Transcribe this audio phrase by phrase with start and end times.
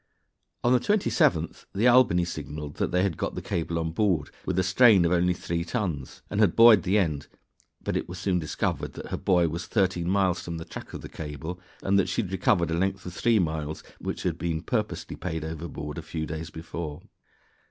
[0.63, 4.57] On the 27th the Albany signaled that they had got the cable on board with
[4.57, 7.27] a strain of only three tons, and had buoyed the end,
[7.83, 11.01] but it was soon discovered that her buoy was thirteen miles from the track of
[11.01, 14.63] the cable, and that she had recovered a length of three miles which had been
[14.63, 17.03] purposely paid overboard a few days before.